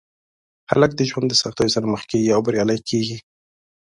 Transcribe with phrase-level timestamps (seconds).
[0.69, 3.17] هلک د ژوند د سختیو سره مخ کېږي او بریالی کېږي.